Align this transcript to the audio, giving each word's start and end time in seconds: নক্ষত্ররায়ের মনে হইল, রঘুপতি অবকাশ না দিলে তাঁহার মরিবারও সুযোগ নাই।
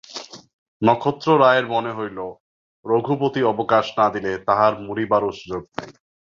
নক্ষত্ররায়ের 0.81 1.65
মনে 1.67 1.91
হইল, 1.93 2.19
রঘুপতি 2.85 3.41
অবকাশ 3.43 3.85
না 3.97 4.07
দিলে 4.09 4.31
তাঁহার 4.47 4.73
মরিবারও 4.87 5.31
সুযোগ 5.31 5.63
নাই। 5.77 5.89